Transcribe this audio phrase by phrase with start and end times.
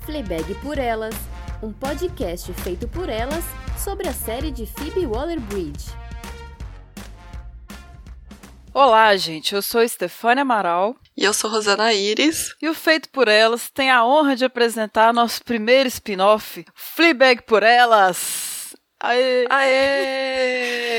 [0.00, 1.14] Fleabag por Elas,
[1.62, 3.44] um podcast feito por elas
[3.78, 5.90] sobre a série de Phoebe Waller-Bridge.
[8.72, 9.54] Olá, gente.
[9.54, 10.96] Eu sou Stefânia Amaral.
[11.16, 12.54] E eu sou Rosana Iris.
[12.62, 17.62] E o Feito por Elas tem a honra de apresentar nosso primeiro spin-off, Fleabag por
[17.62, 18.74] Elas.
[18.98, 19.46] Aê!
[19.50, 20.89] Aê!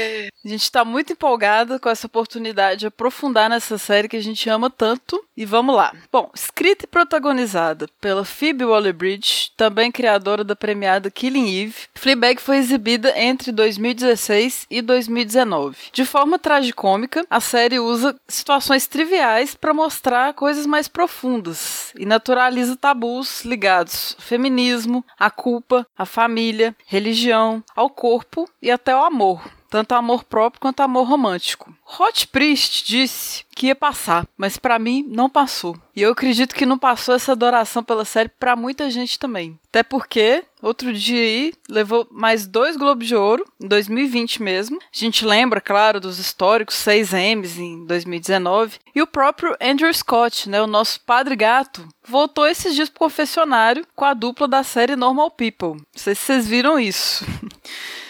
[0.43, 4.49] A gente está muito empolgada com essa oportunidade de aprofundar nessa série que a gente
[4.49, 5.23] ama tanto.
[5.35, 5.93] E vamos lá.
[6.11, 12.57] Bom, escrita e protagonizada pela Phoebe Waller-Bridge, também criadora da premiada Killing Eve, Fleabag foi
[12.57, 15.77] exibida entre 2016 e 2019.
[15.91, 22.75] De forma tragicômica, a série usa situações triviais para mostrar coisas mais profundas e naturaliza
[22.75, 29.41] tabus ligados ao feminismo, à culpa, à família, religião, ao corpo e até ao amor,
[29.71, 31.73] tanto amor próprio quanto amor romântico.
[31.97, 35.77] Hot Priest disse que ia passar, mas para mim não passou.
[35.95, 39.57] E eu acredito que não passou essa adoração pela série para muita gente também.
[39.69, 44.77] Até porque, outro dia aí, levou mais dois Globos de Ouro, em 2020 mesmo.
[44.77, 48.77] A gente lembra, claro, dos históricos, seis M's em 2019.
[48.93, 53.85] E o próprio Andrew Scott, né, o nosso padre gato, voltou esses dias pro confessionário
[53.95, 55.75] com a dupla da série Normal People.
[55.75, 57.25] Não sei se vocês viram isso.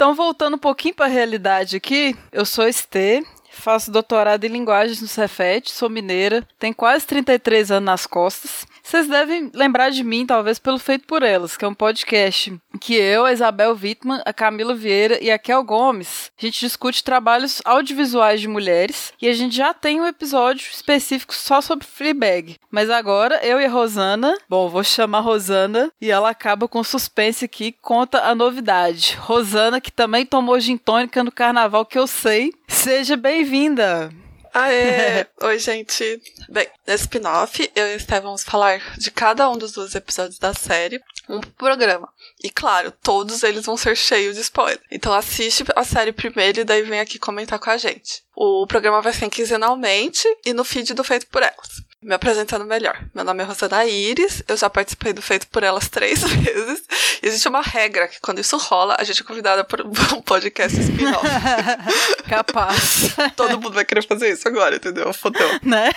[0.00, 5.02] Então, voltando um pouquinho para a realidade aqui, eu sou Estê, faço doutorado em linguagens
[5.02, 8.66] no Cefet, sou mineira, tenho quase 33 anos nas costas.
[8.82, 12.94] Vocês devem lembrar de mim, talvez, pelo Feito por Elas, que é um podcast que
[12.94, 17.60] eu, a Isabel Wittmann, a Camila Vieira e a Kel Gomes, a gente discute trabalhos
[17.64, 22.56] audiovisuais de mulheres e a gente já tem um episódio específico só sobre Fleabag.
[22.70, 26.82] Mas agora, eu e a Rosana, bom, vou chamar a Rosana e ela acaba com
[26.82, 29.16] suspense aqui, conta a novidade.
[29.20, 32.52] Rosana, que também tomou gin tônica no carnaval, que eu sei.
[32.66, 34.10] Seja bem-vinda!
[34.52, 35.26] Aê!
[35.42, 36.20] Oi, gente.
[36.48, 40.52] Bem, nesse spin-off, eu e Esther vamos falar de cada um dos dois episódios da
[40.52, 42.08] série, um programa.
[42.42, 44.80] E claro, todos eles vão ser cheios de spoiler.
[44.90, 48.22] Então assiste a série primeiro e daí vem aqui comentar com a gente.
[48.34, 51.82] O programa vai ser quinzenalmente e no feed do Feito por Elas.
[52.02, 52.98] Me apresentando melhor.
[53.14, 56.82] Meu nome é Rosana Iris, eu já participei do Feito por Elas três vezes.
[57.22, 59.92] E existe uma regra que quando isso rola, a gente é convidada por um
[60.24, 61.26] podcast spin-off.
[62.26, 63.14] Capaz.
[63.36, 65.12] Todo mundo vai querer fazer isso agora, entendeu?
[65.12, 65.46] Fodeu.
[65.62, 65.90] né?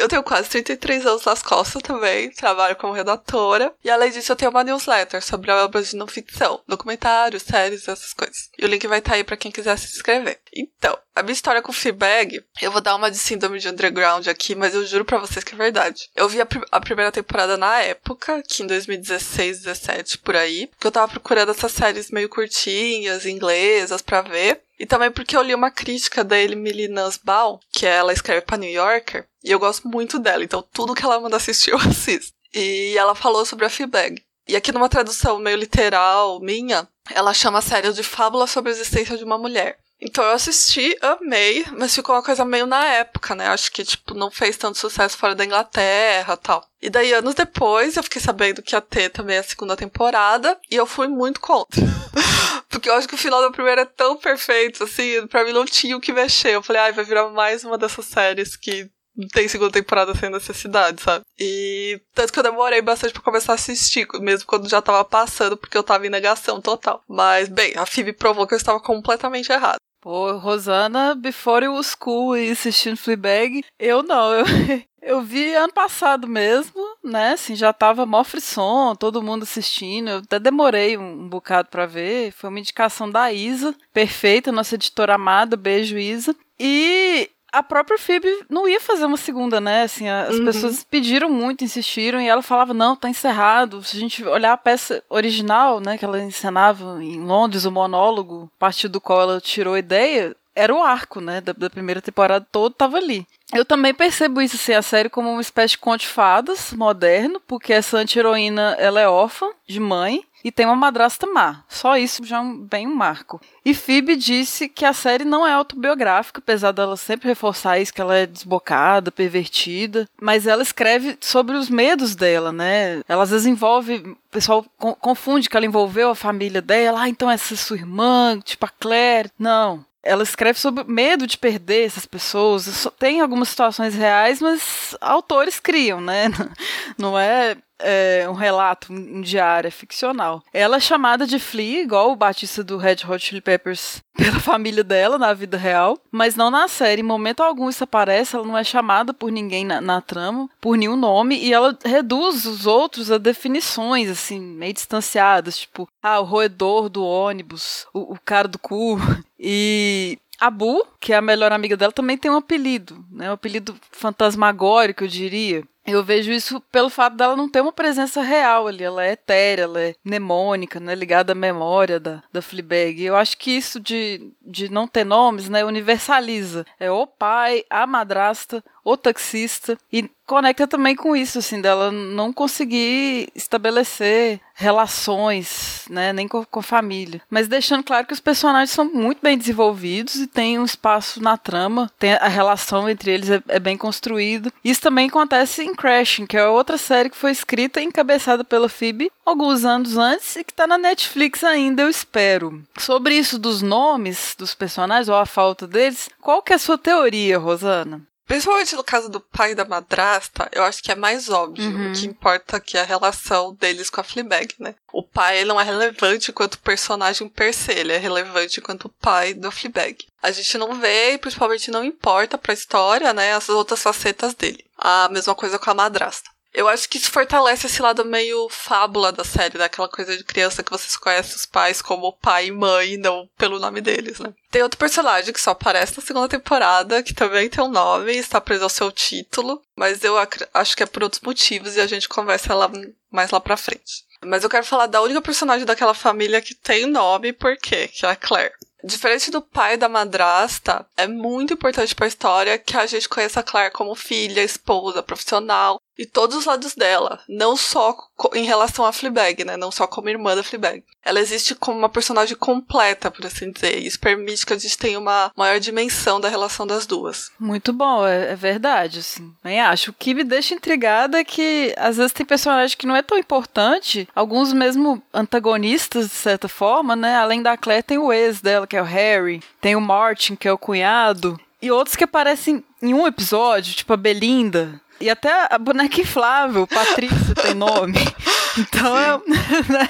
[0.00, 3.74] Eu tenho quase 33 anos nas costas também, trabalho como redatora.
[3.84, 8.14] E além disso, eu tenho uma newsletter sobre obras de não ficção, documentários, séries, essas
[8.14, 8.48] coisas.
[8.58, 10.40] E o link vai estar aí para quem quiser se inscrever.
[10.54, 14.54] Então, a minha história com Fleabag, eu vou dar uma de síndrome de underground aqui,
[14.54, 16.08] mas eu juro para vocês que é verdade.
[16.16, 20.70] Eu vi a, pr a, primeira temporada na época, que em 2016, 17 por aí,
[20.80, 24.62] que eu tava procurando essas séries meio curtinhas, inglesas, para ver.
[24.78, 28.70] E também porque eu li uma crítica da Emily Nussbaum, que ela escreve pra New
[28.70, 32.32] Yorker, e eu gosto muito dela, então tudo que ela manda assistir eu assisto.
[32.52, 34.22] E ela falou sobre a Fleabag.
[34.48, 38.74] E aqui numa tradução meio literal minha, ela chama a série de Fábula sobre a
[38.74, 39.78] existência de uma mulher.
[40.00, 43.48] Então eu assisti, amei, mas ficou uma coisa meio na época, né?
[43.48, 46.66] Acho que, tipo, não fez tanto sucesso fora da Inglaterra tal.
[46.80, 50.76] E daí, anos depois, eu fiquei sabendo que ia ter também a segunda temporada, e
[50.76, 51.82] eu fui muito contra.
[52.70, 55.66] Porque eu acho que o final da primeira é tão perfeito, assim, pra mim não
[55.66, 56.54] tinha o que mexer.
[56.54, 58.90] Eu falei, ai, vai virar mais uma dessas séries que
[59.28, 61.24] tem segunda temporada sem necessidade, sabe?
[61.38, 65.56] E tanto que eu demorei bastante pra começar a assistir, mesmo quando já tava passando,
[65.56, 67.02] porque eu tava em negação total.
[67.08, 69.80] Mas, bem, a Phoebe provou que eu estava completamente errado.
[70.00, 74.46] Pô, Rosana, before you was cool e assistindo Fleabag, eu não, eu,
[75.02, 80.18] eu vi ano passado mesmo, né, assim, já tava mó frisson, todo mundo assistindo, eu
[80.20, 85.16] até demorei um, um bocado para ver, foi uma indicação da Isa, perfeita, nossa editora
[85.16, 89.82] amada, beijo Isa, e a própria Phoebe não ia fazer uma segunda, né?
[89.82, 90.44] Assim, as uhum.
[90.44, 93.82] pessoas pediram muito, insistiram, e ela falava, não, tá encerrado.
[93.82, 98.50] Se a gente olhar a peça original, né, que ela encenava em Londres, o monólogo,
[98.56, 102.02] a partir do qual ela tirou a ideia, era o arco, né, da, da primeira
[102.02, 103.26] temporada todo, tava ali.
[103.52, 107.40] Eu também percebo isso, assim, a série como uma espécie de conto de fadas moderno,
[107.46, 111.62] porque essa anti-heroína, ela é órfã de mãe, e tem uma madrasta má.
[111.68, 113.40] Só isso já é um, bem um marco.
[113.64, 118.00] E Phoebe disse que a série não é autobiográfica, apesar dela sempre reforçar isso, que
[118.00, 120.06] ela é desbocada, pervertida.
[120.20, 123.00] Mas ela escreve sobre os medos dela, né?
[123.08, 123.96] Ela às vezes envolve.
[123.96, 127.02] O pessoal confunde que ela envolveu a família dela.
[127.02, 129.30] Ah, então essa é sua irmã, tipo a Claire.
[129.38, 129.84] Não.
[130.02, 132.88] Ela escreve sobre medo de perder essas pessoas.
[132.98, 136.28] Tem algumas situações reais, mas autores criam, né?
[136.98, 140.42] Não é é, um relato, um diário, é ficcional.
[140.52, 144.84] Ela é chamada de Flea, igual o Batista do Red Hot Chili Peppers, pela família
[144.84, 147.00] dela na vida real, mas não na série.
[147.00, 150.76] Em momento algum isso aparece, ela não é chamada por ninguém na, na trama, por
[150.76, 156.24] nenhum nome, e ela reduz os outros a definições, assim, meio distanciadas, tipo, ah, o
[156.24, 158.98] roedor do ônibus, o, o cara do cu.
[159.42, 163.30] E a Bu, que é a melhor amiga dela, também tem um apelido, né?
[163.30, 165.64] Um apelido fantasmagórico, eu diria.
[165.86, 168.84] Eu vejo isso pelo fato dela não ter uma presença real ali.
[168.84, 170.94] Ela é etérea, ela é mnemônica, né?
[170.94, 173.02] Ligada à memória da, da Fleabag.
[173.02, 175.64] Eu acho que isso de, de não ter nomes, né?
[175.64, 176.66] Universaliza.
[176.78, 179.78] É o pai, a madrasta, o taxista.
[179.92, 186.60] E conecta também com isso, assim, dela não conseguir estabelecer relações, né, nem com, com,
[186.60, 187.20] a família.
[187.28, 191.36] Mas deixando claro que os personagens são muito bem desenvolvidos e tem um espaço na
[191.36, 194.52] trama, tem a relação entre eles é, é bem construído.
[194.62, 199.10] Isso também acontece Crashing, que é outra série que foi escrita e encabeçada pela Phoebe
[199.24, 202.62] alguns anos antes e que está na Netflix ainda, eu espero.
[202.78, 206.76] Sobre isso dos nomes dos personagens ou a falta deles, qual que é a sua
[206.76, 208.02] teoria, Rosana?
[208.30, 211.64] Principalmente no caso do pai e da madrasta, eu acho que é mais óbvio.
[211.64, 211.90] Uhum.
[211.90, 214.76] O que importa aqui é a relação deles com a Fleabag, né?
[214.92, 219.50] O pai não é relevante enquanto personagem per se, ele é relevante enquanto pai da
[219.50, 220.06] Fleabag.
[220.22, 224.64] A gente não vê e principalmente não importa pra história, né, as outras facetas dele.
[224.78, 226.30] A mesma coisa com a madrasta.
[226.52, 230.62] Eu acho que isso fortalece esse lado meio fábula da série, daquela coisa de criança
[230.62, 234.34] que vocês conhecem os pais como pai e mãe, não pelo nome deles, né?
[234.50, 238.18] Tem outro personagem que só aparece na segunda temporada, que também tem um nome e
[238.18, 240.16] está preso ao seu título, mas eu
[240.52, 242.70] acho que é por outros motivos e a gente conversa lá
[243.10, 244.04] mais lá pra frente.
[244.24, 247.88] Mas eu quero falar da única personagem daquela família que tem nome, por quê?
[247.88, 248.52] Que é a Claire.
[248.82, 253.08] Diferente do pai e da madrasta, é muito importante para a história que a gente
[253.08, 257.94] conheça a Claire como filha, esposa, profissional e todos os lados dela, não só
[258.34, 260.82] em relação a Fleabag, né, não só como irmã da Fleabag.
[261.04, 264.78] Ela existe como uma personagem completa, por assim dizer, e isso permite que a gente
[264.78, 267.30] tenha uma maior dimensão da relação das duas.
[267.38, 269.30] Muito bom, é, é verdade, assim.
[269.44, 269.90] Nem acho.
[269.90, 273.18] O que me deixa intrigada é que às vezes tem personagem que não é tão
[273.18, 277.16] importante, alguns mesmo antagonistas de certa forma, né?
[277.16, 280.48] Além da Claire tem o ex dela, que é o Harry, tem o Martin, que
[280.48, 284.80] é o cunhado, e outros que aparecem em um episódio, tipo a Belinda.
[285.00, 287.98] E até a boneca inflável, Patrícia, tem nome.
[288.58, 289.16] Então é,
[289.70, 289.88] né,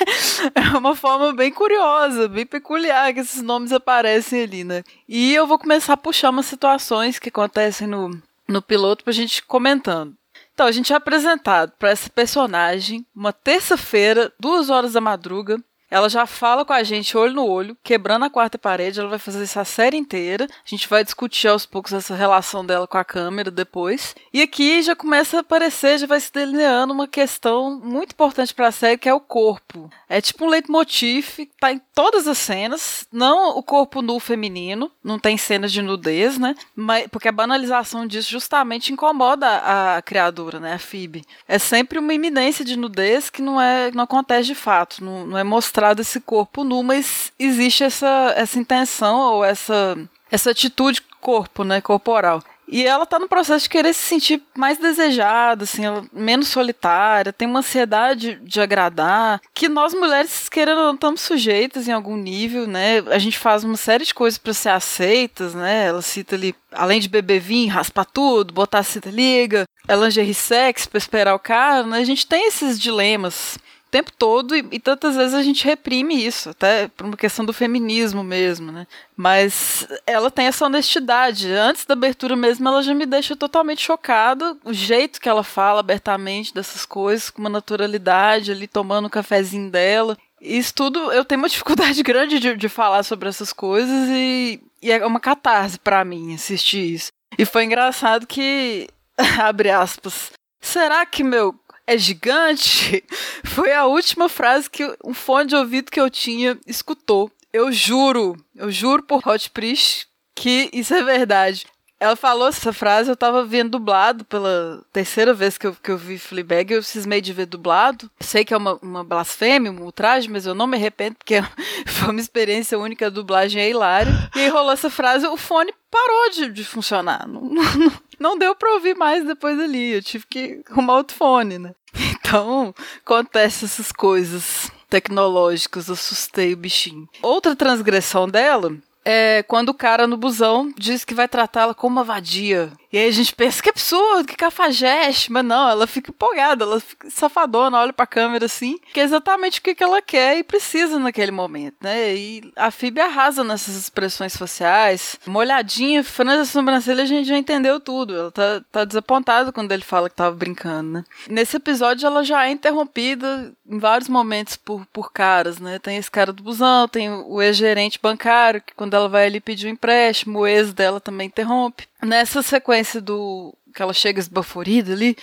[0.54, 4.84] é, uma forma bem curiosa, bem peculiar que esses nomes aparecem ali, né?
[5.08, 8.10] E eu vou começar a puxar umas situações que acontecem no,
[8.46, 10.14] no piloto pra gente comentando.
[10.52, 15.58] Então, a gente é apresentado para essa personagem uma terça-feira, duas horas da madruga,
[15.90, 19.00] ela já fala com a gente olho no olho, quebrando a quarta parede.
[19.00, 20.46] Ela vai fazer essa série inteira.
[20.46, 24.14] A gente vai discutir aos poucos essa relação dela com a câmera depois.
[24.32, 28.68] E aqui já começa a aparecer, já vai se delineando uma questão muito importante para
[28.68, 29.90] a série, que é o corpo.
[30.08, 33.06] É tipo um leitmotiv, tá em todas as cenas.
[33.12, 36.54] Não o corpo nu feminino, não tem cenas de nudez, né?
[36.76, 40.74] Mas, porque a banalização disso justamente incomoda a, a criadora, né?
[40.74, 41.24] A Phoebe.
[41.48, 45.38] É sempre uma iminência de nudez que não é, não acontece de fato, não, não
[45.38, 49.96] é mostrado mostrado esse corpo nu, mas existe essa, essa intenção ou essa,
[50.30, 52.42] essa atitude corpo, né, corporal.
[52.68, 55.82] E ela tá no processo de querer se sentir mais desejada, assim,
[56.12, 61.88] menos solitária, tem uma ansiedade de agradar, que nós mulheres, querendo ou não, estamos sujeitas
[61.88, 62.98] em algum nível, né?
[63.08, 65.86] A gente faz uma série de coisas para ser aceitas, né?
[65.86, 70.34] Ela cita ali, além de beber vinho, raspar tudo, botar a cita liga, é lingerie
[70.34, 71.98] sexy pra esperar o cara, né?
[71.98, 73.58] A gente tem esses dilemas
[73.90, 77.52] tempo todo e, e, tantas vezes a gente reprime isso, até por uma questão do
[77.52, 78.86] feminismo mesmo, né?
[79.16, 81.50] Mas ela tem essa honestidade.
[81.52, 84.56] Antes da abertura mesmo, ela já me deixa totalmente chocada.
[84.64, 89.70] O jeito que ela fala abertamente dessas coisas, com uma naturalidade, ali tomando o cafezinho
[89.70, 90.16] dela.
[90.40, 94.90] Isso tudo, eu tenho uma dificuldade grande de, de falar sobre essas coisas e, e
[94.90, 97.10] é uma catarse para mim assistir isso.
[97.38, 98.88] E foi engraçado que,
[99.38, 101.54] abre aspas, será que meu
[101.90, 103.02] é gigante
[103.44, 107.30] foi a última frase que um fone de ouvido que eu tinha escutou.
[107.52, 111.66] Eu juro, eu juro por Hot Priest que isso é verdade.
[111.98, 115.98] Ela falou essa frase, eu tava vendo dublado pela terceira vez que eu, que eu
[115.98, 118.10] vi Fleabag, eu cismei de ver dublado.
[118.20, 121.42] Sei que é uma, uma blasfêmia, um ultraje, mas eu não me arrependo, porque
[121.86, 124.12] foi uma experiência única, a dublagem é hilária.
[124.34, 127.28] E aí rolou essa frase, o fone parou de, de funcionar.
[127.28, 131.58] Não, não, não deu pra ouvir mais depois ali, eu tive que arrumar outro fone,
[131.58, 131.74] né?
[132.20, 132.74] Então,
[133.04, 137.08] acontece essas coisas tecnológicas, assustei o bichinho.
[137.22, 138.72] Outra transgressão dela
[139.04, 142.72] é quando o cara no busão diz que vai tratá-la como uma vadia.
[142.92, 146.80] E aí a gente pensa que absurdo, que cafajeste, mas não, ela fica empolgada, ela
[146.80, 150.98] fica safadona, olha pra câmera assim, que é exatamente o que ela quer e precisa
[150.98, 152.14] naquele momento, né?
[152.14, 158.16] E a Phoebe arrasa nessas expressões faciais, molhadinha, franza sobrancelha, a gente já entendeu tudo.
[158.16, 161.04] Ela tá, tá desapontada quando ele fala que tava brincando, né?
[161.28, 165.78] Nesse episódio ela já é interrompida em vários momentos por, por caras, né?
[165.78, 169.68] Tem esse cara do busão, tem o ex-gerente bancário, que quando ela vai ali pedir
[169.68, 171.89] um empréstimo, o ex dela também interrompe.
[172.02, 175.16] Nessa sequência do que ela chega esbaforida ali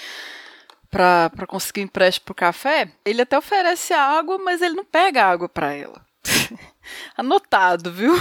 [0.90, 5.50] para conseguir um empréstimo pro café, ele até oferece água, mas ele não pega água
[5.50, 6.06] para ela.
[7.18, 8.14] Anotado, viu?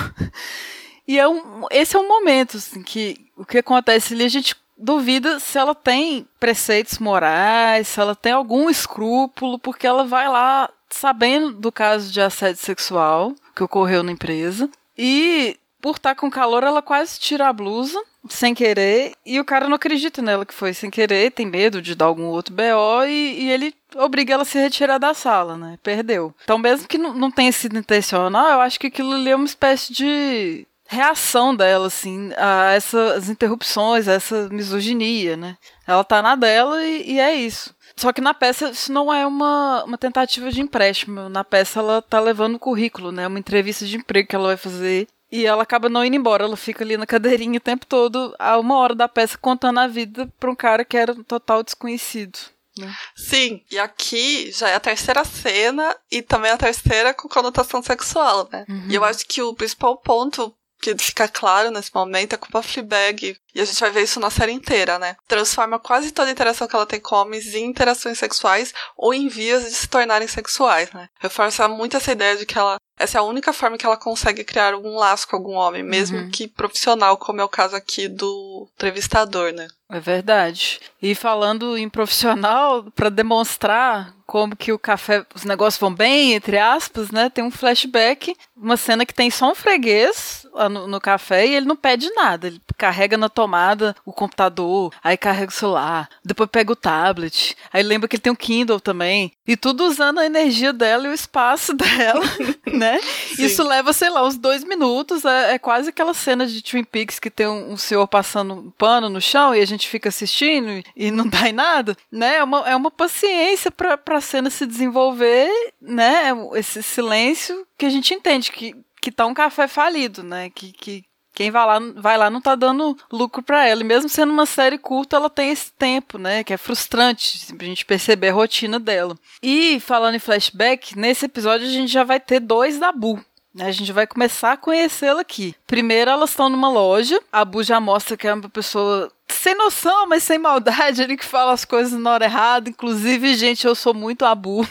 [1.06, 4.56] E é um, esse é um momento assim, que o que acontece ali a gente
[4.76, 10.68] duvida se ela tem preceitos morais, se ela tem algum escrúpulo, porque ela vai lá
[10.90, 16.62] sabendo do caso de assédio sexual que ocorreu na empresa e por estar com calor
[16.62, 18.02] ela quase tira a blusa
[18.34, 21.94] sem querer, e o cara não acredita nela que foi sem querer, tem medo de
[21.94, 25.78] dar algum outro BO, e, e ele obriga ela a se retirar da sala, né?
[25.82, 26.34] Perdeu.
[26.44, 29.92] Então, mesmo que não, tenha sido intencional, eu acho que aquilo ali é uma espécie
[29.92, 35.56] de reação dela, assim, a essas interrupções, a essa misoginia, né?
[35.86, 37.74] Ela tá na dela e, e, é isso.
[37.96, 41.28] Só que na peça isso não é uma, uma tentativa de empréstimo.
[41.28, 43.26] Na peça ela tá levando o currículo, né?
[43.26, 46.56] Uma entrevista de emprego que ela vai fazer e ela acaba não indo embora, ela
[46.56, 50.32] fica ali na cadeirinha o tempo todo, a uma hora da peça, contando a vida
[50.38, 52.38] pra um cara que era um total desconhecido.
[52.78, 52.94] Né?
[53.14, 58.48] Sim, e aqui já é a terceira cena e também a terceira com conotação sexual,
[58.52, 58.66] né?
[58.68, 58.86] Uhum.
[58.90, 63.36] E eu acho que o principal ponto que fica claro nesse momento é culpa Fleabag.
[63.54, 65.16] E a gente vai ver isso na série inteira, né?
[65.26, 69.28] Transforma quase toda a interação que ela tem com homens em interações sexuais ou em
[69.28, 71.08] vias de se tornarem sexuais, né?
[71.18, 74.42] Reforça muito essa ideia de que ela essa é a única forma que ela consegue
[74.42, 76.30] criar algum laço com algum homem, mesmo uhum.
[76.30, 79.68] que profissional, como é o caso aqui do entrevistador, né?
[79.88, 80.80] É verdade.
[81.00, 86.58] E falando em profissional, para demonstrar como que o café, os negócios vão bem, entre
[86.58, 87.30] aspas, né?
[87.30, 91.66] Tem um flashback, uma cena que tem só um freguês no, no, café e ele
[91.66, 92.48] não pede nada.
[92.48, 97.84] Ele carrega na tomada o computador, aí carrega o celular, depois pega o tablet, aí
[97.84, 99.32] lembra que ele tem um Kindle também.
[99.46, 102.24] E tudo usando a energia dela e o espaço dela,
[102.66, 102.85] né?
[103.34, 103.44] Sim.
[103.44, 105.24] Isso leva, sei lá, uns dois minutos.
[105.24, 108.70] É, é, quase aquela cena de Twin Peaks que tem um, um senhor passando um
[108.70, 112.36] pano no chão e a gente fica assistindo e, e não dá em nada, né?
[112.36, 115.48] É uma, é uma paciência pra, pra cena se desenvolver,
[115.80, 116.30] né?
[116.54, 120.50] Esse silêncio que a gente entende que, que tá um café falido, né?
[120.50, 121.04] Que, que
[121.36, 123.82] quem vai lá, vai lá não tá dando lucro para ela.
[123.82, 126.42] E mesmo sendo uma série curta, ela tem esse tempo, né?
[126.42, 129.18] Que é frustrante a gente perceber a rotina dela.
[129.42, 133.16] E falando em flashback, nesse episódio a gente já vai ter dois da Bu.
[133.16, 133.24] Né?
[133.58, 135.54] A gente vai começar a conhecê-la aqui.
[135.66, 137.20] Primeiro, elas estão numa loja.
[137.32, 141.24] A Bu já mostra que é uma pessoa sem noção, mas sem maldade, ele que
[141.24, 142.68] fala as coisas na hora errada.
[142.68, 144.66] Inclusive, gente, eu sou muito abu.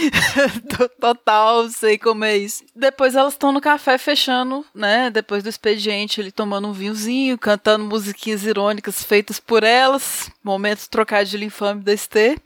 [1.00, 2.64] Total, sei como é isso.
[2.74, 5.10] Depois elas estão no café fechando, né?
[5.10, 10.30] Depois do expediente, ele tomando um vinhozinho, cantando musiquinhas irônicas feitas por elas.
[10.42, 12.38] Momentos trocadilho infame da Esther.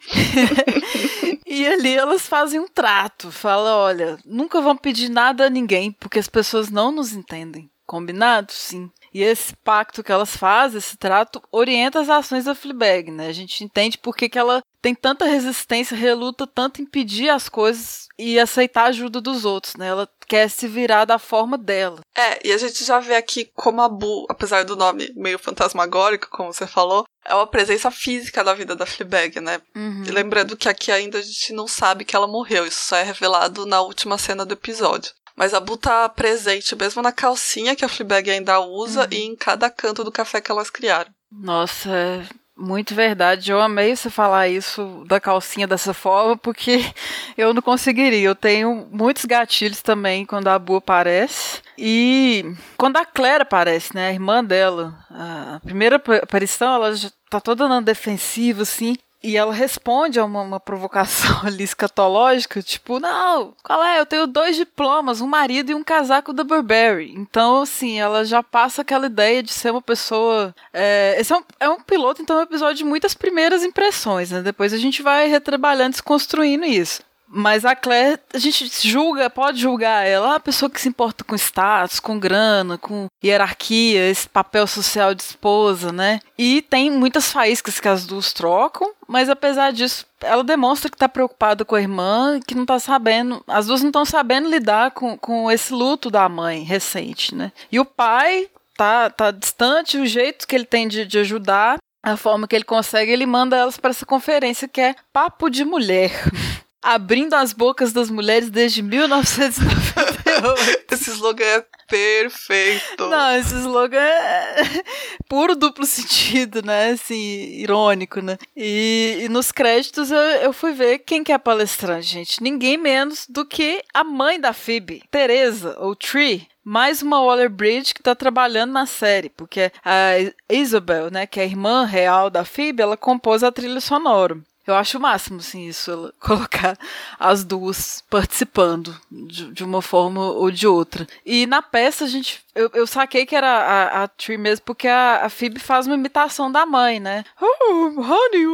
[1.47, 3.31] E ali elas fazem um trato.
[3.31, 7.71] Fala, olha, nunca vão pedir nada a ninguém, porque as pessoas não nos entendem.
[7.87, 8.53] Combinado?
[8.53, 8.91] Sim.
[9.17, 13.29] E esse pacto que elas fazem, esse trato, orienta as ações da Fleabag, né?
[13.29, 17.49] A gente entende por que, que ela tem tanta resistência, reluta tanto em pedir as
[17.49, 19.87] coisas e aceitar a ajuda dos outros, né?
[19.87, 22.01] Ela quer se virar da forma dela.
[22.15, 26.29] É, e a gente já vê aqui como a Bu, apesar do nome meio fantasmagórico,
[26.29, 29.63] como você falou, é uma presença física da vida da Fleabag, né?
[29.75, 30.05] Uhum.
[30.07, 33.03] E lembrando que aqui ainda a gente não sabe que ela morreu, isso só é
[33.03, 35.15] revelado na última cena do episódio.
[35.37, 39.09] Mas a Bu tá presente mesmo na calcinha que a Fleabag ainda usa uhum.
[39.11, 41.11] e em cada canto do café que elas criaram.
[41.31, 42.23] Nossa, é
[42.57, 43.51] muito verdade.
[43.51, 46.81] Eu amei você falar isso da calcinha dessa forma, porque
[47.37, 48.29] eu não conseguiria.
[48.29, 51.61] Eu tenho muitos gatilhos também quando a Bu aparece.
[51.77, 52.45] E
[52.79, 57.69] quando a Claire aparece, né, a irmã dela, a primeira aparição, ela já tá toda
[57.69, 58.97] na defensiva, assim.
[59.23, 63.99] E ela responde a uma, uma, provocação ali escatológica, tipo, não, qual é?
[63.99, 67.13] Eu tenho dois diplomas, um marido e um casaco da Burberry.
[67.17, 70.55] Então, assim, ela já passa aquela ideia de ser uma pessoa.
[70.73, 74.31] É, esse é um, é um piloto, então é um episódio de muitas primeiras impressões,
[74.31, 74.43] né?
[74.43, 77.03] Depois a gente vai retrabalhando, desconstruindo isso.
[77.29, 81.35] Mas a Claire, a gente julga, pode julgar ela, uma pessoa que se importa com
[81.35, 86.21] status, com grana, com hierarquia, esse papel social de esposa, né?
[86.39, 91.09] E tem muitas faíscas que as duas trocam, mas apesar disso, ela demonstra que tá
[91.09, 95.19] preocupada com a irmã, que não tá sabendo, as duas não estão sabendo lidar com,
[95.19, 97.53] com esse luto da mãe recente, né?
[97.71, 102.17] E o pai tá, tá distante, o jeito que ele tem de, de ajudar, a
[102.17, 106.13] forma que ele consegue, ele manda elas para essa conferência que é Papo de Mulher.
[106.87, 110.87] Abrindo as bocas das mulheres desde 1998.
[110.93, 113.09] esse slogan é perfeito.
[113.09, 114.55] Não, esse slogan é
[115.29, 116.91] puro duplo sentido, né?
[116.91, 118.39] Assim, irônico, né?
[118.57, 122.41] E, e nos créditos eu, eu, fui ver quem que é a palestrante, gente.
[122.41, 128.01] Ninguém menos do que a mãe da Phoebe, Teresa, ou Tree mais uma Waller-Bridge que
[128.01, 130.15] está trabalhando na série, porque a
[130.49, 134.37] Isabel, né, que é a irmã real da Phoebe, ela compôs a trilha sonora.
[134.67, 136.77] Eu acho o máximo, assim, isso, colocar
[137.19, 141.07] as duas participando de, de, uma forma ou de outra.
[141.25, 142.45] E na peça, a gente.
[142.55, 145.95] Eu, eu saquei que era a, a Tree mesmo, porque a, a Phoebe faz uma
[145.95, 147.23] imitação da mãe, né?
[147.41, 148.47] Oh, honey.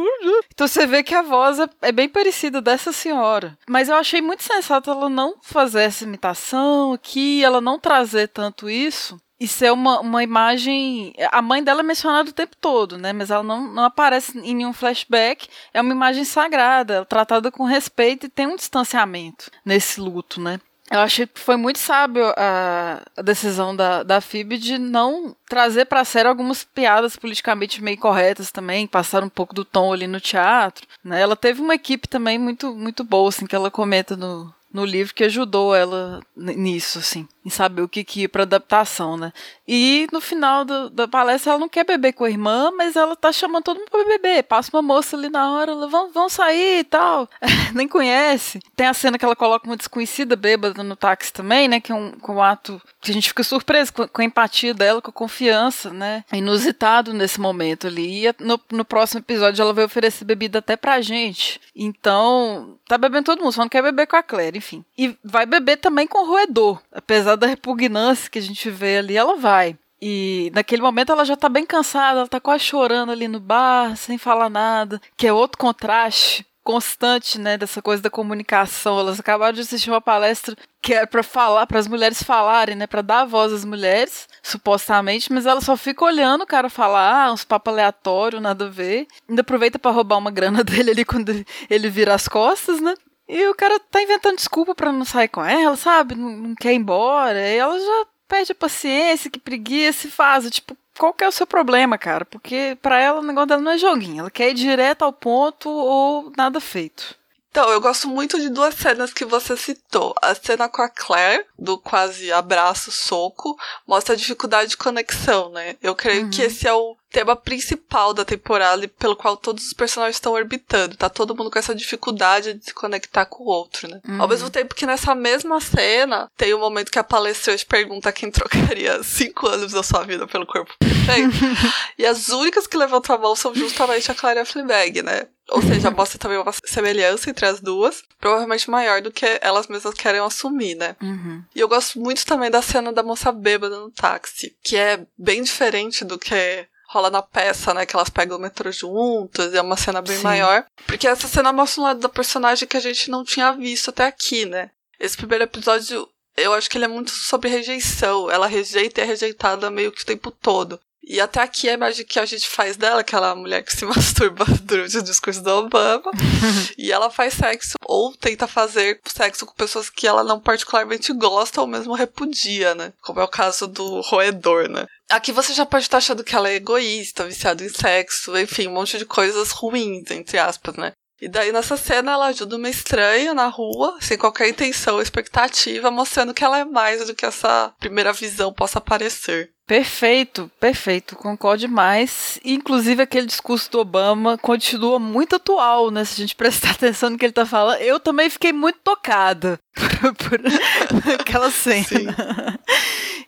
[0.53, 3.57] Então você vê que a voz é, é bem parecida dessa senhora.
[3.67, 8.69] Mas eu achei muito sensato ela não fazer essa imitação aqui, ela não trazer tanto
[8.69, 11.13] isso isso é uma, uma imagem.
[11.29, 13.11] A mãe dela é mencionada o tempo todo, né?
[13.11, 15.49] Mas ela não, não aparece em nenhum flashback.
[15.73, 20.61] É uma imagem sagrada, tratada com respeito e tem um distanciamento nesse luto, né?
[20.89, 26.05] Eu achei que foi muito sábio a, decisão da, da FIB de não trazer para
[26.05, 30.87] série algumas piadas politicamente meio corretas também, passar um pouco do tom ali no teatro.
[31.03, 31.19] Né?
[31.19, 35.13] Ela teve uma equipe também muito, muito boa, assim, que ela comenta no, no livro
[35.13, 39.31] que ajudou ela nisso, assim, em saber o que, que ia pra adaptação, né?
[39.67, 43.15] E no final do, da palestra ela não quer beber com a irmã, mas ela
[43.15, 44.43] tá chamando todo mundo pra beber.
[44.43, 47.29] Passa uma moça ali na hora, ela, vão, vão sair e tal.
[47.73, 48.59] Nem conhece.
[48.75, 51.79] Tem a cena que ela coloca uma desconhecida bêbada no táxi também, né?
[51.79, 54.73] Que é um, com um ato que a gente fica surpreso com, com, a empatia
[54.73, 56.25] dela, com a confiança, né?
[56.33, 58.27] Inusitado nesse momento ali.
[58.27, 61.61] E no, no próximo episódio ela vai oferecer bebida até pra gente.
[61.75, 64.83] Então, tá bebendo todo mundo, só não quer beber com a Claire, enfim.
[64.97, 66.81] E vai beber também com o roedor.
[66.91, 69.52] Apesar da repugnância que a gente vê ali, ela vai.
[70.01, 73.95] E naquele momento ela já tá bem cansada, ela tá quase chorando ali no bar,
[73.95, 78.99] sem falar nada, que é outro contraste constante, né, dessa coisa da comunicação.
[78.99, 82.87] Elas acabaram de assistir uma palestra que é para falar, para as mulheres falarem, né,
[82.87, 87.31] para dar voz às mulheres, supostamente, mas ela só fica olhando o cara falar, ah,
[87.33, 89.07] uns papos aleatórios, nada a ver.
[89.27, 92.93] Ainda aproveita para roubar uma grana dele ali quando ele vira as costas, né?
[93.27, 96.13] E o cara tá inventando desculpa para não sair com ela, sabe?
[96.13, 97.39] Não, não quer ir embora.
[97.39, 100.49] E ela já perde a paciência, que preguiça e faz.
[100.49, 102.25] Tipo, qual que é o seu problema, cara?
[102.25, 104.21] Porque para ela o negócio dela não é joguinho.
[104.21, 107.15] Ela quer ir direto ao ponto ou nada feito.
[107.53, 110.15] Então, eu gosto muito de duas cenas que você citou.
[110.19, 115.75] A cena com a Claire, do quase abraço, soco, mostra a dificuldade de conexão, né?
[115.79, 116.29] Eu creio uhum.
[116.31, 120.33] que esse é o tema principal da temporada e pelo qual todos os personagens estão
[120.33, 120.97] orbitando.
[120.97, 124.01] Tá todo mundo com essa dificuldade de se conectar com o outro, né?
[124.07, 124.19] Uhum.
[124.19, 128.11] Ao mesmo tempo que nessa mesma cena tem o um momento que a palestrante pergunta
[128.11, 131.37] quem trocaria cinco anos da sua vida pelo corpo perfeito.
[131.99, 135.27] e as únicas que levantam a mão são justamente a Clara Fleabag, né?
[135.49, 139.93] Ou seja, mostra também uma semelhança entre as duas, provavelmente maior do que elas mesmas
[139.93, 140.95] querem assumir, né?
[141.01, 141.43] Uhum.
[141.53, 145.43] E eu gosto muito também da cena da moça bêbada no táxi, que é bem
[145.43, 147.85] diferente do que rola na peça, né?
[147.85, 150.23] Que elas pegam o metrô juntas, é uma cena bem Sim.
[150.23, 150.65] maior.
[150.85, 154.05] Porque essa cena mostra um lado da personagem que a gente não tinha visto até
[154.05, 154.69] aqui, né?
[154.99, 158.29] Esse primeiro episódio, eu acho que ele é muito sobre rejeição.
[158.29, 160.79] Ela rejeita e é rejeitada meio que o tempo todo.
[161.05, 164.45] E até aqui a imagem que a gente faz dela, aquela mulher que se masturba
[164.63, 166.11] durante o discurso do Obama.
[166.77, 171.59] e ela faz sexo ou tenta fazer sexo com pessoas que ela não particularmente gosta
[171.61, 172.93] ou mesmo repudia, né?
[173.01, 174.85] Como é o caso do roedor, né?
[175.09, 178.73] Aqui você já pode estar achando que ela é egoísta, viciada em sexo, enfim, um
[178.73, 180.93] monte de coisas ruins, entre aspas, né?
[181.21, 185.89] E daí nessa cena ela ajuda uma estranha na rua, sem qualquer intenção ou expectativa,
[185.89, 189.49] mostrando que ela é mais do que essa primeira visão possa parecer.
[189.73, 192.39] Perfeito, perfeito, concordo demais.
[192.45, 196.05] Inclusive, aquele discurso do Obama continua muito atual, né?
[196.05, 197.81] Se a gente prestar atenção no que ele tá falando.
[197.81, 202.15] Eu também fiquei muito tocada por, por aquela cena.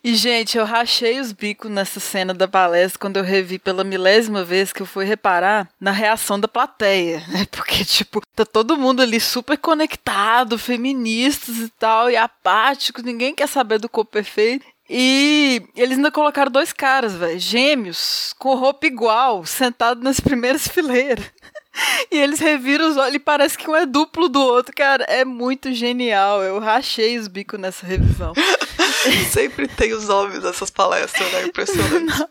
[0.04, 4.44] E, gente, eu rachei os bicos nessa cena da palestra quando eu revi pela milésima
[4.44, 7.48] vez que eu fui reparar na reação da plateia, né?
[7.50, 13.48] Porque, tipo, tá todo mundo ali super conectado, feministas e tal, e apáticos, ninguém quer
[13.48, 14.64] saber do corpo perfeito.
[14.90, 21.26] E eles ainda colocaram dois caras, velho, gêmeos, com roupa igual, sentados nas primeiras fileiras.
[22.12, 24.74] e eles reviram os olhos e parece que um é duplo do outro.
[24.76, 26.44] Cara, é muito genial.
[26.44, 28.34] Eu rachei os bicos nessa revisão.
[29.32, 31.46] Sempre tem os homens nessas palestras, né?
[31.46, 32.06] Impressionante.
[32.06, 32.28] Não,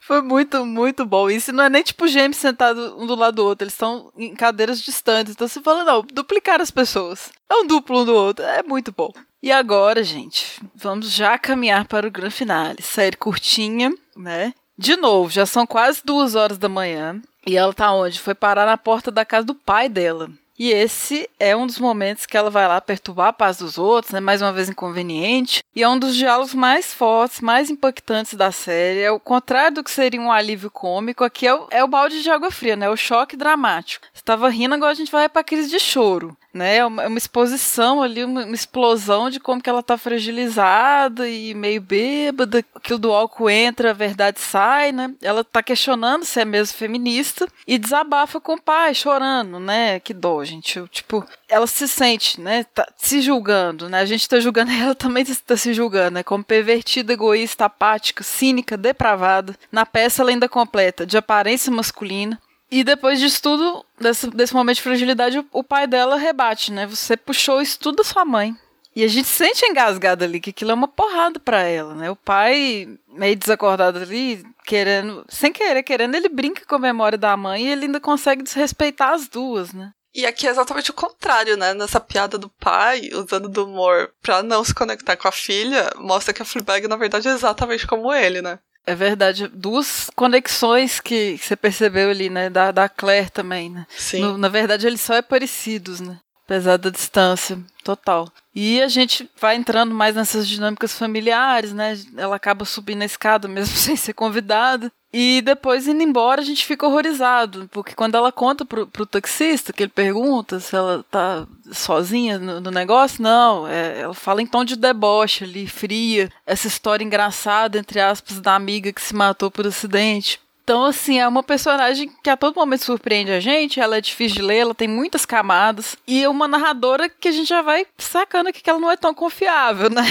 [0.00, 1.28] foi muito, muito bom.
[1.28, 3.64] Isso não é nem tipo gêmeos sentados um do lado do outro.
[3.64, 5.34] Eles estão em cadeiras distantes.
[5.34, 7.30] Então você fala, não, duplicar as pessoas.
[7.50, 8.44] É um duplo um do outro.
[8.44, 9.12] É muito bom.
[9.42, 12.82] E agora, gente, vamos já caminhar para o grande finale.
[12.82, 14.54] Série curtinha, né?
[14.76, 17.20] De novo, já são quase duas horas da manhã.
[17.48, 18.20] E ela tá onde?
[18.20, 20.28] Foi parar na porta da casa do pai dela.
[20.58, 24.12] E esse é um dos momentos que ela vai lá perturbar a paz dos outros,
[24.12, 24.20] né?
[24.20, 25.62] Mais uma vez inconveniente.
[25.74, 29.00] E é um dos diálogos mais fortes, mais impactantes da série.
[29.00, 31.24] É o contrário do que seria um alívio cômico.
[31.24, 32.84] Aqui é o, é o balde de água fria, né?
[32.84, 34.04] É o choque dramático.
[34.12, 36.78] Você tava rindo, agora a gente vai pra crise de choro né?
[36.78, 41.28] É uma, é uma exposição ali, uma, uma, explosão de como que ela tá fragilizada
[41.28, 45.14] e meio bêbada, que o do álcool entra, a verdade sai, né?
[45.22, 50.00] Ela tá questionando se é mesmo feminista e desabafa com o pai, chorando, né?
[50.00, 50.78] Que dó, gente.
[50.78, 52.64] Eu, tipo, ela se sente, né?
[52.64, 54.00] Tá se julgando, né?
[54.00, 56.22] A gente tá julgando, ela também tá se julgando, né?
[56.22, 59.54] Como pervertida, egoísta, apática, cínica, depravada.
[59.70, 62.40] Na peça ela ainda completa de aparência masculina,
[62.70, 66.86] e depois disso tudo, desse, desse momento de fragilidade, o, o, pai dela rebate, né?
[66.86, 68.54] Você puxou isso tudo da sua mãe.
[68.94, 72.10] E a gente sente engasgada ali, que aquilo é uma porrada para ela, né?
[72.10, 77.36] O pai, meio desacordado ali, querendo, sem querer, querendo, ele brinca com a memória da
[77.36, 79.92] mãe e ele ainda consegue desrespeitar as duas, né?
[80.14, 81.74] E aqui é exatamente o contrário, né?
[81.74, 86.34] Nessa piada do pai, usando do humor pra não se conectar com a filha, mostra
[86.34, 88.58] que a Fleabag, na verdade, é exatamente como ele, né?
[88.86, 89.48] É verdade.
[89.48, 92.48] Duas conexões que, você percebeu ali, né?
[92.48, 93.86] Da, da Claire também, né?
[93.90, 94.20] Sim.
[94.20, 96.18] No, na verdade, eles só é parecidos, né?
[96.44, 98.32] Apesar da distância total.
[98.54, 101.98] E a gente vai entrando mais nessas dinâmicas familiares, né?
[102.16, 104.90] Ela acaba subindo a escada mesmo sem ser convidada.
[105.12, 109.72] E depois, indo embora, a gente fica horrorizado, porque quando ela conta pro, pro taxista,
[109.72, 114.46] que ele pergunta se ela tá sozinha no, no negócio, não, é, ela fala em
[114.46, 119.50] tom de deboche ali, fria, essa história engraçada, entre aspas, da amiga que se matou
[119.50, 120.38] por acidente.
[120.68, 124.36] Então, assim, é uma personagem que a todo momento surpreende a gente, ela é difícil
[124.36, 127.86] de ler, ela tem muitas camadas, e é uma narradora que a gente já vai
[127.96, 130.02] sacando aqui que ela não é tão confiável, né?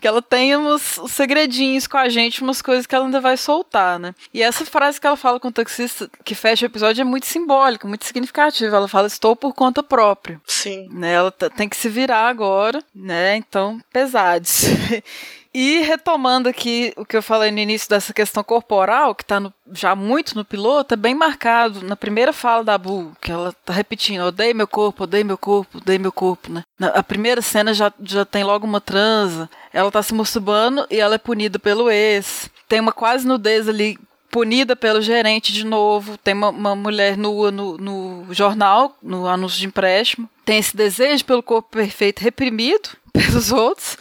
[0.00, 3.36] que ela tem uns, uns segredinhos com a gente, umas coisas que ela ainda vai
[3.36, 4.12] soltar, né?
[4.34, 7.26] E essa frase que ela fala com o taxista, que fecha o episódio, é muito
[7.26, 8.76] simbólica, muito significativa.
[8.76, 10.40] Ela fala, estou por conta própria.
[10.48, 10.88] Sim.
[10.90, 11.12] Né?
[11.12, 13.36] Ela tem que se virar agora, né?
[13.36, 14.64] Então, pesados.
[15.58, 19.40] E retomando aqui o que eu falei no início dessa questão corporal, que está
[19.72, 23.72] já muito no piloto, é bem marcado na primeira fala da Bu, que ela está
[23.72, 26.62] repetindo: odeio meu corpo, odeio meu corpo, odeio meu corpo, né?
[26.78, 31.00] Na, a primeira cena já, já tem logo uma transa, ela está se masturbando e
[31.00, 32.50] ela é punida pelo ex.
[32.68, 33.98] Tem uma quase nudez ali
[34.30, 36.18] punida pelo gerente de novo.
[36.18, 40.28] Tem uma, uma mulher nua no, no, jornal, no anúncio de empréstimo.
[40.44, 43.96] Tem esse desejo pelo corpo perfeito reprimido pelos outros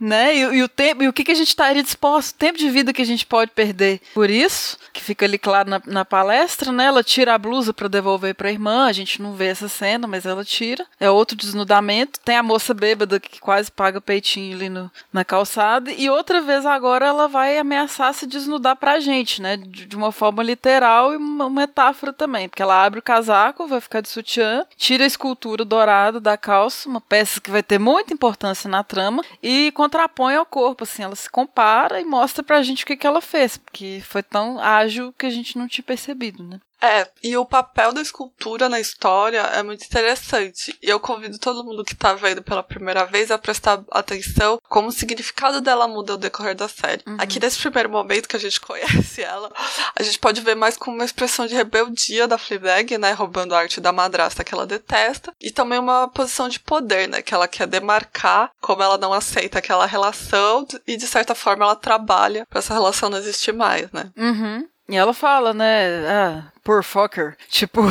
[0.00, 0.34] né?
[0.34, 2.70] E, e, o tempo, e o que, que a gente estaria disposto, o tempo de
[2.70, 4.00] vida que a gente pode perder.
[4.14, 6.86] Por isso, que fica ali claro na, na palestra, né?
[6.86, 10.06] Ela tira a blusa para devolver para a irmã, a gente não vê essa cena,
[10.06, 10.86] mas ela tira.
[10.98, 12.18] É outro desnudamento.
[12.20, 15.92] Tem a moça bêbada que quase paga peitinho ali no, na calçada.
[15.92, 19.56] E outra vez agora ela vai ameaçar se desnudar pra gente, né?
[19.56, 22.48] De, de uma forma literal e uma metáfora também.
[22.48, 26.88] Porque ela abre o casaco, vai ficar de sutiã, tira a escultura dourada da calça,
[26.88, 31.16] uma peça que vai ter muita importância na trama, e contrapõe ao corpo, assim, ela
[31.16, 35.12] se compara e mostra pra gente o que, que ela fez, porque foi tão ágil
[35.18, 36.60] que a gente não tinha percebido, né?
[36.82, 40.76] É, e o papel da escultura na história é muito interessante.
[40.82, 44.88] E eu convido todo mundo que tá vendo pela primeira vez a prestar atenção como
[44.88, 47.02] o significado dela muda ao decorrer da série.
[47.06, 47.16] Uhum.
[47.18, 49.52] Aqui nesse primeiro momento que a gente conhece ela,
[49.94, 53.58] a gente pode ver mais como uma expressão de rebeldia da Fleabag, né, roubando a
[53.58, 57.48] arte da madrasta que ela detesta, e também uma posição de poder, né, que ela
[57.48, 62.58] quer demarcar como ela não aceita aquela relação e de certa forma ela trabalha para
[62.58, 64.10] essa relação não existir mais, né?
[64.16, 64.66] Uhum.
[64.90, 66.04] E ela fala, né?
[66.08, 67.36] Ah, poor fucker.
[67.48, 67.82] Tipo,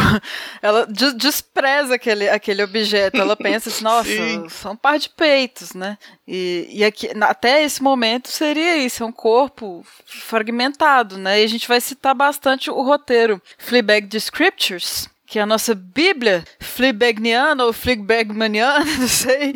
[0.62, 0.86] ela
[1.16, 3.18] despreza aquele, aquele objeto.
[3.22, 4.10] Ela pensa assim, nossa,
[4.50, 5.98] são um par de peitos, né?
[6.28, 11.42] E, e aqui, até esse momento seria isso, é um corpo fragmentado, né?
[11.42, 15.76] E a gente vai citar bastante o roteiro Fleabag de Scriptures, que é a nossa
[15.76, 19.54] Bíblia Fleabagniana ou Fleabagmaniana, não sei.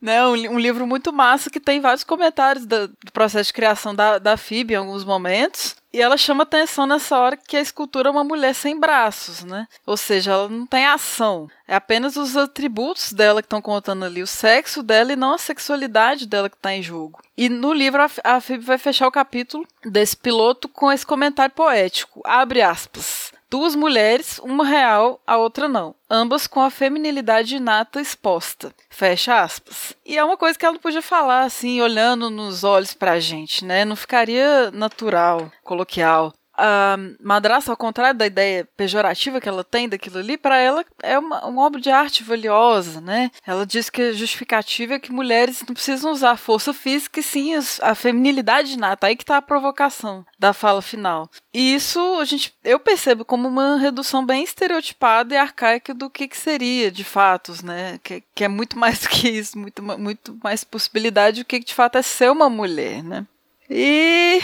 [0.00, 3.94] né, um, um, livro muito massa que tem vários comentários do, do processo de criação
[3.94, 5.76] da, da Phoebe em alguns momentos.
[5.94, 9.68] E ela chama atenção nessa hora que a escultura é uma mulher sem braços, né?
[9.86, 11.48] Ou seja, ela não tem ação.
[11.68, 15.38] É apenas os atributos dela que estão contando ali, o sexo dela e não a
[15.38, 17.22] sexualidade dela que está em jogo.
[17.36, 22.20] E no livro a Phoebe vai fechar o capítulo desse piloto com esse comentário poético.
[22.24, 23.32] Abre aspas.
[23.54, 25.94] Duas mulheres, uma real, a outra não.
[26.10, 28.74] Ambas com a feminilidade inata exposta.
[28.90, 29.96] Fecha aspas.
[30.04, 33.64] E é uma coisa que ela não podia falar assim, olhando nos olhos pra gente,
[33.64, 33.84] né?
[33.84, 40.18] Não ficaria natural, coloquial a madraça, ao contrário da ideia pejorativa que ela tem daquilo
[40.18, 43.30] ali, para ela é uma, uma, obra de arte valiosa, né?
[43.46, 47.52] Ela diz que a justificativa é que mulheres não precisam usar força física e sim
[47.82, 49.06] a feminilidade nata.
[49.06, 51.28] Aí que tá a provocação da fala final.
[51.52, 56.28] E isso a gente, eu percebo como uma redução bem estereotipada e arcaica do que,
[56.28, 57.98] que seria de fatos, né?
[58.02, 61.74] Que, que é muito mais do que isso, muito, muito mais possibilidade do que de
[61.74, 63.26] fato é ser uma mulher, né?
[63.68, 64.40] E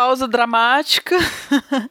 [0.00, 1.14] pausa dramática.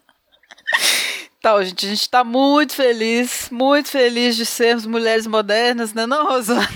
[1.40, 6.28] Então, gente, a gente está muito feliz, muito feliz de sermos mulheres modernas, né, não,
[6.28, 6.68] Rosana?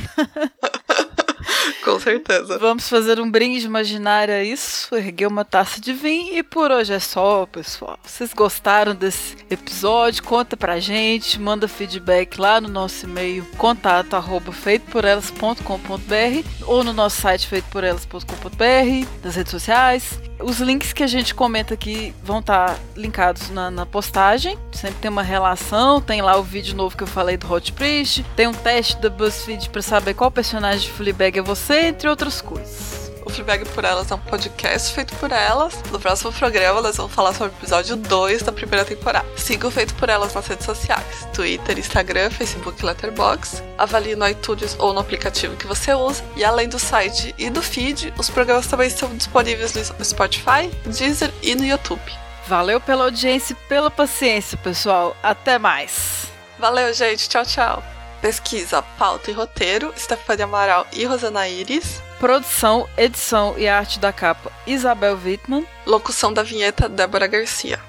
[1.86, 2.58] Com certeza.
[2.58, 6.94] Vamos fazer um brinde imaginário a isso, erguer uma taça de vinho e por hoje
[6.94, 8.00] é só, pessoal.
[8.04, 10.24] Vocês gostaram desse episódio?
[10.24, 17.22] Conta pra gente, manda feedback lá no nosso e-mail contato arroba feitoporelas.com.br ou no nosso
[17.22, 20.20] site feitoporelas.com.br, nas redes sociais.
[20.44, 24.58] Os links que a gente comenta aqui vão estar tá linkados na, na, postagem.
[24.72, 26.02] Sempre tem uma relação.
[26.02, 28.26] Tem lá o vídeo novo que eu falei do Hot Priest.
[28.36, 32.42] Tem um teste da BuzzFeed para saber qual personagem de Fleabag é você, entre outras
[32.42, 33.04] coisas.
[33.26, 35.82] O Fleabag por Elas é um podcast feito por elas.
[35.92, 39.26] No próximo programa, elas vão falar sobre o episódio 2 da primeira temporada.
[39.38, 43.64] Siga o Feito por Elas nas redes sociais: Twitter, Instagram, Facebook e Letterboxd.
[43.78, 46.24] Avalie no iTunes ou no aplicativo que você usa.
[46.36, 51.34] E além do site e do feed, os programas também estão disponíveis no Spotify, Deezer
[51.42, 52.02] e no YouTube.
[52.46, 55.16] Valeu pela audiência e pela paciência, pessoal.
[55.24, 56.28] Até mais.
[56.60, 57.30] Valeu, gente.
[57.30, 57.93] Tchau, tchau.
[58.24, 62.02] Pesquisa, pauta e roteiro, Stephanie Amaral e Rosana Iris.
[62.22, 65.68] Produção, edição e arte da capa, Isabel Wittmann.
[65.86, 67.82] Locução da vinheta, Débora Garcia.